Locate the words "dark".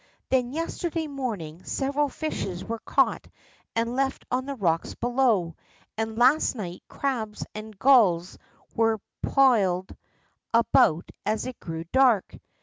11.91-12.35